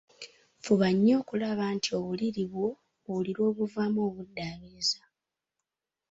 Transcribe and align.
Fuba 0.63 0.87
nnyo 0.93 1.13
okulaba 1.21 1.63
nti 1.75 1.89
obuliri 1.99 2.43
bwo 2.51 2.67
buli 3.05 3.31
lwobuvaamu 3.37 3.99
obuddaabiriza. 4.07 5.01